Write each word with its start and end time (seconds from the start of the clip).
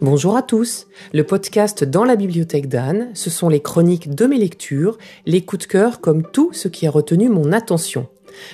Bonjour 0.00 0.36
à 0.36 0.42
tous. 0.42 0.86
Le 1.12 1.24
podcast 1.24 1.84
Dans 1.84 2.04
la 2.04 2.16
bibliothèque 2.16 2.68
d'Anne, 2.68 3.10
ce 3.14 3.30
sont 3.30 3.48
les 3.48 3.60
chroniques 3.60 4.12
de 4.14 4.26
mes 4.26 4.38
lectures, 4.38 4.98
les 5.26 5.44
coups 5.44 5.66
de 5.66 5.70
cœur 5.70 6.00
comme 6.00 6.22
tout 6.22 6.52
ce 6.52 6.68
qui 6.68 6.86
a 6.86 6.90
retenu 6.90 7.28
mon 7.28 7.52
attention. 7.52 8.08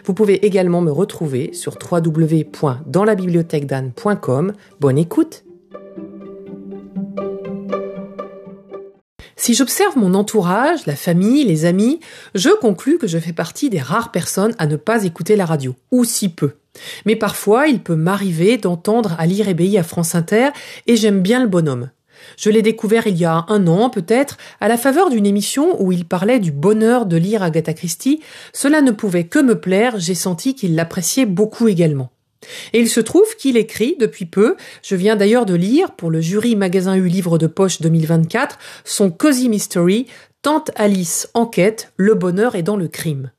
Vous 0.04 0.14
pouvez 0.14 0.44
également 0.44 0.80
me 0.80 0.90
retrouver 0.90 1.52
sur 1.52 1.78
www.danslabibliothèquedanne.com. 1.80 4.52
Bonne 4.80 4.98
écoute. 4.98 5.44
Si 9.36 9.54
j'observe 9.54 9.96
mon 9.96 10.14
entourage, 10.14 10.84
la 10.86 10.96
famille, 10.96 11.44
les 11.44 11.64
amis, 11.64 12.00
je 12.34 12.50
conclus 12.60 12.98
que 12.98 13.06
je 13.06 13.18
fais 13.18 13.32
partie 13.32 13.70
des 13.70 13.78
rares 13.78 14.10
personnes 14.10 14.56
à 14.58 14.66
ne 14.66 14.74
pas 14.76 15.04
écouter 15.04 15.36
la 15.36 15.46
radio, 15.46 15.76
ou 15.92 16.02
si 16.04 16.28
peu. 16.28 16.54
Mais 17.06 17.16
parfois, 17.16 17.66
il 17.68 17.80
peut 17.80 17.96
m'arriver 17.96 18.56
d'entendre 18.56 19.14
Ali 19.18 19.42
Rebéi 19.42 19.78
à 19.78 19.82
France 19.82 20.14
Inter, 20.14 20.50
et 20.86 20.96
j'aime 20.96 21.20
bien 21.20 21.40
le 21.40 21.48
bonhomme. 21.48 21.90
Je 22.36 22.50
l'ai 22.50 22.62
découvert 22.62 23.06
il 23.06 23.16
y 23.16 23.24
a 23.24 23.44
un 23.48 23.66
an 23.66 23.90
peut-être, 23.90 24.36
à 24.60 24.68
la 24.68 24.76
faveur 24.76 25.10
d'une 25.10 25.26
émission 25.26 25.80
où 25.82 25.92
il 25.92 26.04
parlait 26.04 26.40
du 26.40 26.52
bonheur 26.52 27.06
de 27.06 27.16
lire 27.16 27.42
Agatha 27.42 27.74
Christie. 27.74 28.20
Cela 28.52 28.80
ne 28.80 28.90
pouvait 28.90 29.24
que 29.24 29.38
me 29.38 29.60
plaire, 29.60 29.98
j'ai 29.98 30.14
senti 30.14 30.54
qu'il 30.54 30.74
l'appréciait 30.74 31.26
beaucoup 31.26 31.68
également. 31.68 32.10
Et 32.72 32.80
il 32.80 32.88
se 32.88 33.00
trouve 33.00 33.36
qu'il 33.36 33.56
écrit 33.56 33.96
depuis 33.98 34.26
peu, 34.26 34.56
je 34.82 34.94
viens 34.94 35.16
d'ailleurs 35.16 35.46
de 35.46 35.54
lire 35.54 35.92
pour 35.92 36.10
le 36.10 36.20
jury 36.20 36.54
Magasin 36.54 36.94
U 36.94 37.08
Livre 37.08 37.36
de 37.36 37.48
Poche 37.48 37.80
2024, 37.80 38.58
son 38.84 39.10
Cozy 39.10 39.48
Mystery, 39.48 40.06
Tante 40.42 40.70
Alice 40.76 41.28
enquête, 41.34 41.92
le 41.96 42.14
bonheur 42.14 42.54
est 42.54 42.62
dans 42.62 42.76
le 42.76 42.86
crime. 42.86 43.32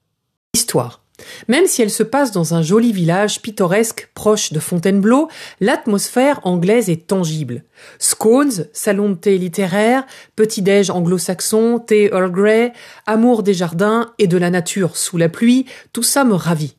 Histoire. 0.53 1.01
Même 1.47 1.65
si 1.67 1.81
elle 1.81 1.89
se 1.89 2.03
passe 2.03 2.31
dans 2.31 2.53
un 2.53 2.61
joli 2.61 2.91
village 2.91 3.41
pittoresque 3.41 4.09
proche 4.13 4.53
de 4.53 4.59
Fontainebleau, 4.59 5.29
l'atmosphère 5.59 6.39
anglaise 6.43 6.89
est 6.89 7.07
tangible. 7.07 7.63
Scones, 7.97 8.65
salon 8.73 9.09
de 9.09 9.15
thé 9.15 9.37
littéraire, 9.37 10.05
petit-déj 10.35 10.89
anglo-saxon, 10.89 11.79
thé 11.79 12.09
Earl 12.13 12.31
Grey, 12.31 12.73
amour 13.05 13.43
des 13.43 13.53
jardins 13.53 14.13
et 14.17 14.27
de 14.27 14.37
la 14.37 14.49
nature 14.49 14.97
sous 14.97 15.17
la 15.17 15.29
pluie, 15.29 15.65
tout 15.93 16.03
ça 16.03 16.23
me 16.23 16.33
ravit. 16.33 16.75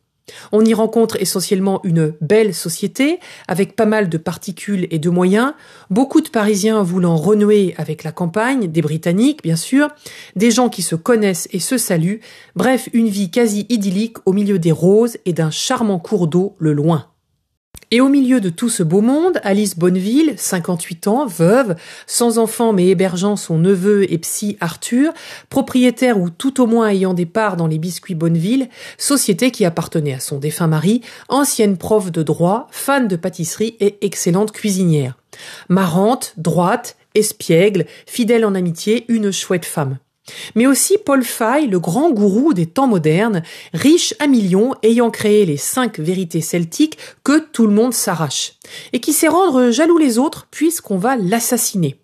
On 0.52 0.64
y 0.64 0.74
rencontre 0.74 1.16
essentiellement 1.20 1.80
une 1.84 2.14
belle 2.20 2.54
société, 2.54 3.18
avec 3.48 3.76
pas 3.76 3.86
mal 3.86 4.08
de 4.08 4.18
particules 4.18 4.86
et 4.90 4.98
de 4.98 5.10
moyens, 5.10 5.52
beaucoup 5.90 6.20
de 6.20 6.28
Parisiens 6.28 6.82
voulant 6.82 7.16
renouer 7.16 7.74
avec 7.76 8.04
la 8.04 8.12
campagne, 8.12 8.70
des 8.70 8.82
Britanniques 8.82 9.42
bien 9.42 9.56
sûr, 9.56 9.88
des 10.36 10.50
gens 10.50 10.68
qui 10.68 10.82
se 10.82 10.94
connaissent 10.94 11.48
et 11.52 11.60
se 11.60 11.78
saluent, 11.78 12.20
bref 12.56 12.88
une 12.92 13.08
vie 13.08 13.30
quasi 13.30 13.66
idyllique 13.68 14.16
au 14.26 14.32
milieu 14.32 14.58
des 14.58 14.72
roses 14.72 15.16
et 15.24 15.32
d'un 15.32 15.50
charmant 15.50 15.98
cours 15.98 16.26
d'eau 16.26 16.56
le 16.58 16.72
loin. 16.72 17.06
Et 17.92 18.00
au 18.00 18.08
milieu 18.08 18.40
de 18.40 18.50
tout 18.50 18.68
ce 18.68 18.84
beau 18.84 19.00
monde, 19.00 19.40
Alice 19.42 19.76
Bonneville, 19.76 20.34
58 20.36 21.08
ans, 21.08 21.26
veuve, 21.26 21.74
sans 22.06 22.38
enfant 22.38 22.72
mais 22.72 22.86
hébergeant 22.86 23.34
son 23.34 23.58
neveu 23.58 24.10
et 24.12 24.18
psy 24.18 24.56
Arthur, 24.60 25.12
propriétaire 25.48 26.20
ou 26.20 26.30
tout 26.30 26.62
au 26.62 26.68
moins 26.68 26.88
ayant 26.88 27.14
des 27.14 27.26
parts 27.26 27.56
dans 27.56 27.66
les 27.66 27.78
biscuits 27.78 28.14
Bonneville, 28.14 28.68
société 28.96 29.50
qui 29.50 29.64
appartenait 29.64 30.14
à 30.14 30.20
son 30.20 30.38
défunt 30.38 30.68
mari, 30.68 31.00
ancienne 31.28 31.76
prof 31.76 32.12
de 32.12 32.22
droit, 32.22 32.68
fan 32.70 33.08
de 33.08 33.16
pâtisserie 33.16 33.76
et 33.80 33.98
excellente 34.06 34.52
cuisinière. 34.52 35.16
Marrante, 35.68 36.34
droite, 36.36 36.96
espiègle, 37.16 37.86
fidèle 38.06 38.44
en 38.44 38.54
amitié, 38.54 39.04
une 39.08 39.32
chouette 39.32 39.64
femme 39.64 39.98
mais 40.54 40.66
aussi 40.66 40.96
Paul 40.98 41.22
Fay, 41.22 41.66
le 41.66 41.78
grand 41.80 42.10
gourou 42.10 42.52
des 42.52 42.66
temps 42.66 42.86
modernes, 42.86 43.42
riche 43.72 44.14
à 44.18 44.26
millions, 44.26 44.74
ayant 44.82 45.10
créé 45.10 45.46
les 45.46 45.56
cinq 45.56 45.98
vérités 45.98 46.40
celtiques 46.40 46.98
que 47.24 47.38
tout 47.38 47.66
le 47.66 47.72
monde 47.72 47.94
s'arrache, 47.94 48.54
et 48.92 49.00
qui 49.00 49.12
sait 49.12 49.28
rendre 49.28 49.70
jaloux 49.70 49.98
les 49.98 50.18
autres 50.18 50.46
puisqu'on 50.50 50.98
va 50.98 51.16
l'assassiner. 51.16 52.00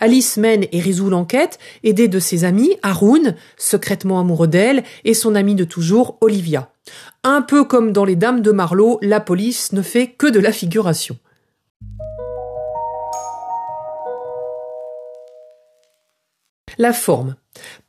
Alice 0.00 0.36
mène 0.36 0.66
et 0.72 0.80
résout 0.80 1.10
l'enquête, 1.10 1.58
aidée 1.84 2.08
de 2.08 2.18
ses 2.18 2.44
amis, 2.44 2.76
Haroun, 2.82 3.36
secrètement 3.56 4.20
amoureux 4.20 4.48
d'elle, 4.48 4.84
et 5.04 5.14
son 5.14 5.34
amie 5.34 5.54
de 5.54 5.64
toujours, 5.64 6.18
Olivia. 6.20 6.70
Un 7.22 7.42
peu 7.42 7.64
comme 7.64 7.92
dans 7.92 8.04
les 8.04 8.16
Dames 8.16 8.42
de 8.42 8.50
Marlowe, 8.50 8.98
la 9.02 9.20
police 9.20 9.72
ne 9.72 9.82
fait 9.82 10.08
que 10.08 10.26
de 10.26 10.40
la 10.40 10.52
figuration. 10.52 11.16
La 16.78 16.92
forme. 16.92 17.36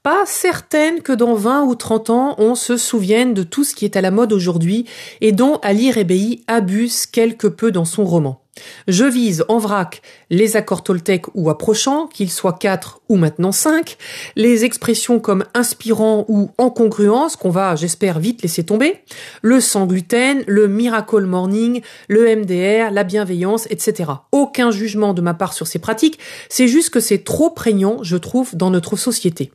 Pas 0.04 0.26
certaine 0.26 1.02
que 1.02 1.12
dans 1.12 1.36
20 1.36 1.66
ou 1.66 1.76
30 1.76 2.10
ans, 2.10 2.36
on 2.40 2.56
se 2.56 2.76
souvienne 2.76 3.36
de 3.36 3.44
tout 3.44 3.64
ce 3.64 3.76
qui 3.76 3.86
est 3.86 3.96
à 3.96 4.02
la 4.02 4.10
mode 4.10 4.34
aujourd'hui 4.34 4.86
et 5.22 5.32
dont 5.32 5.58
Ali 5.62 5.92
Rebei 5.92 6.42
abuse 6.48 7.06
quelque 7.06 7.48
peu 7.48 7.72
dans 7.72 7.86
son 7.86 8.04
roman. 8.04 8.42
Je 8.88 9.06
vise 9.06 9.46
en 9.48 9.60
vrac 9.60 10.02
les 10.30 10.58
accords 10.58 10.84
Toltec 10.84 11.26
ou 11.36 11.50
approchants, 11.50 12.08
qu'ils 12.08 12.32
soient 12.32 12.58
quatre 12.60 13.00
ou 13.10 13.16
maintenant 13.16 13.52
cinq, 13.52 13.98
les 14.36 14.66
expressions 14.66 15.20
comme 15.20 15.46
inspirant 15.54 16.26
ou 16.28 16.50
incongruence 16.58 17.36
qu'on 17.36 17.50
va, 17.50 17.76
j'espère, 17.76 18.20
vite 18.20 18.42
laisser 18.42 18.66
tomber, 18.66 19.02
le 19.42 19.62
sans 19.62 19.86
gluten, 19.86 20.44
le 20.48 20.68
miracle 20.68 21.26
morning, 21.26 21.82
le 22.10 22.36
MDR, 22.36 22.92
la 22.92 23.04
bienveillance, 23.04 23.68
etc. 23.70 24.12
Aucun 24.32 24.72
jugement 24.72 25.14
de 25.14 25.22
ma 25.22 25.34
part 25.34 25.54
sur 25.54 25.68
ces 25.68 25.80
pratiques, 25.80 26.20
c'est 26.50 26.68
juste 26.68 26.90
que 26.90 27.00
c'est 27.00 27.24
trop 27.24 27.52
prégnant, 27.52 28.04
je 28.04 28.18
trouve, 28.18 28.56
dans 28.56 28.70
notre 28.70 28.98
société. 28.98 29.51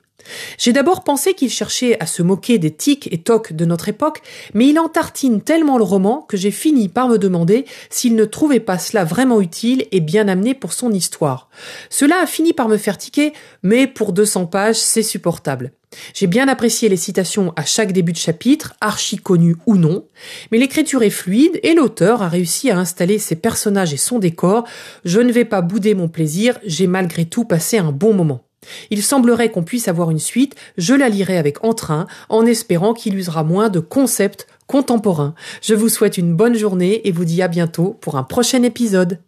J'ai 0.58 0.72
d'abord 0.72 1.04
pensé 1.04 1.34
qu'il 1.34 1.50
cherchait 1.50 2.00
à 2.00 2.06
se 2.06 2.22
moquer 2.22 2.58
des 2.58 2.70
tics 2.70 3.08
et 3.12 3.18
tocs 3.18 3.52
de 3.52 3.64
notre 3.64 3.88
époque, 3.88 4.22
mais 4.54 4.66
il 4.66 4.78
entartine 4.78 5.40
tellement 5.40 5.78
le 5.78 5.84
roman 5.84 6.22
que 6.22 6.36
j'ai 6.36 6.50
fini 6.50 6.88
par 6.88 7.08
me 7.08 7.18
demander 7.18 7.64
s'il 7.90 8.14
ne 8.14 8.24
trouvait 8.24 8.60
pas 8.60 8.78
cela 8.78 9.04
vraiment 9.04 9.40
utile 9.40 9.86
et 9.92 10.00
bien 10.00 10.28
amené 10.28 10.54
pour 10.54 10.72
son 10.72 10.92
histoire. 10.92 11.48
Cela 11.90 12.16
a 12.22 12.26
fini 12.26 12.52
par 12.52 12.68
me 12.68 12.76
faire 12.76 12.98
tiquer, 12.98 13.32
mais 13.62 13.86
pour 13.86 14.12
200 14.12 14.46
pages, 14.46 14.76
c'est 14.76 15.02
supportable. 15.02 15.72
J'ai 16.14 16.26
bien 16.26 16.48
apprécié 16.48 16.88
les 16.88 16.96
citations 16.96 17.52
à 17.56 17.64
chaque 17.64 17.92
début 17.92 18.12
de 18.12 18.18
chapitre, 18.18 18.74
archi 18.80 19.16
connus 19.16 19.56
ou 19.66 19.76
non, 19.76 20.04
mais 20.50 20.58
l'écriture 20.58 21.02
est 21.02 21.10
fluide 21.10 21.58
et 21.62 21.74
l'auteur 21.74 22.22
a 22.22 22.28
réussi 22.28 22.70
à 22.70 22.78
installer 22.78 23.18
ses 23.18 23.36
personnages 23.36 23.94
et 23.94 23.98
son 23.98 24.18
décor. 24.18 24.64
Je 25.04 25.20
ne 25.20 25.32
vais 25.32 25.44
pas 25.44 25.62
bouder 25.62 25.94
mon 25.94 26.08
plaisir, 26.08 26.58
j'ai 26.64 26.86
malgré 26.86 27.24
tout 27.24 27.44
passé 27.44 27.78
un 27.78 27.92
bon 27.92 28.12
moment. 28.12 28.45
Il 28.90 29.02
semblerait 29.02 29.50
qu'on 29.50 29.62
puisse 29.62 29.88
avoir 29.88 30.10
une 30.10 30.18
suite, 30.18 30.54
je 30.76 30.94
la 30.94 31.08
lirai 31.08 31.38
avec 31.38 31.64
entrain, 31.64 32.06
en 32.28 32.46
espérant 32.46 32.94
qu'il 32.94 33.16
usera 33.16 33.44
moins 33.44 33.68
de 33.68 33.80
concepts 33.80 34.46
contemporains. 34.66 35.34
Je 35.62 35.74
vous 35.74 35.88
souhaite 35.88 36.18
une 36.18 36.34
bonne 36.34 36.56
journée 36.56 37.06
et 37.06 37.12
vous 37.12 37.24
dis 37.24 37.42
à 37.42 37.48
bientôt 37.48 37.96
pour 38.00 38.16
un 38.16 38.24
prochain 38.24 38.62
épisode. 38.62 39.18